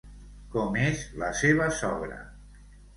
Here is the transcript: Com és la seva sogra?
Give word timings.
Com 0.55 0.79
és 0.87 1.05
la 1.25 1.31
seva 1.43 1.71
sogra? 1.85 2.21